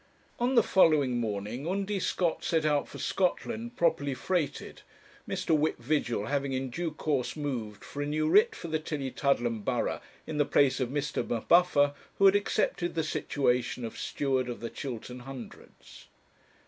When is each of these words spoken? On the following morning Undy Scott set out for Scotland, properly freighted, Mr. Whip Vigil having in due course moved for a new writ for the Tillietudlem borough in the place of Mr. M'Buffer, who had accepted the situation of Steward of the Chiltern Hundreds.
On 0.39 0.55
the 0.55 0.63
following 0.63 1.19
morning 1.19 1.67
Undy 1.67 1.99
Scott 1.99 2.43
set 2.43 2.65
out 2.65 2.87
for 2.87 2.97
Scotland, 2.97 3.75
properly 3.77 4.15
freighted, 4.15 4.81
Mr. 5.29 5.55
Whip 5.55 5.77
Vigil 5.77 6.25
having 6.25 6.53
in 6.53 6.71
due 6.71 6.89
course 6.89 7.35
moved 7.35 7.83
for 7.83 8.01
a 8.01 8.07
new 8.07 8.27
writ 8.27 8.55
for 8.55 8.67
the 8.67 8.79
Tillietudlem 8.79 9.63
borough 9.63 10.01
in 10.25 10.39
the 10.39 10.43
place 10.43 10.79
of 10.79 10.89
Mr. 10.89 11.23
M'Buffer, 11.23 11.93
who 12.17 12.25
had 12.25 12.35
accepted 12.35 12.95
the 12.95 13.03
situation 13.03 13.85
of 13.85 13.95
Steward 13.95 14.49
of 14.49 14.59
the 14.59 14.71
Chiltern 14.71 15.19
Hundreds. 15.19 16.07